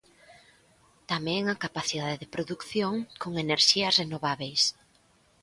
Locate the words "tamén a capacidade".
1.11-2.15